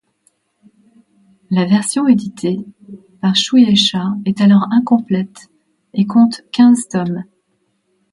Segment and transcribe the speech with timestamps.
[1.51, 2.65] La version éditée
[3.21, 5.51] par Shūeisha est alors incomplète
[5.93, 7.23] et compte quinze tomes.